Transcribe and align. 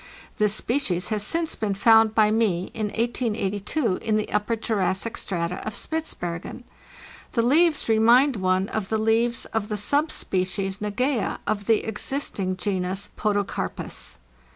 This 0.39 0.55
species 0.55 1.09
has 1.09 1.21
since 1.21 1.53
been 1.53 1.75
found 1.75 2.15
by 2.15 2.31
me 2.31 2.71
in 2.73 2.87
1882 2.87 3.97
in 3.97 4.15
the 4.15 4.31
Upper 4.31 4.55
Jurassic 4.55 5.15
strata 5.15 5.63
of 5.63 5.75
Spitzbergen. 5.75 6.63
The 7.33 7.43
leaves 7.43 7.87
remind 7.87 8.35
one 8.37 8.67
of 8.69 8.89
the 8.89 8.97
leaves 8.97 9.45
of 9.53 9.69
the 9.69 9.77
subspecies 9.77 10.79
xageza 10.79 11.37
of 11.45 11.67
the 11.67 11.83
existing 11.83 12.57
genus 12.57 13.11
Podocarpus. 13.15 14.17